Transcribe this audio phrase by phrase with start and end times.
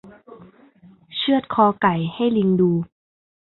[1.15, 2.71] เชือดคอไก่ให้ลิงดู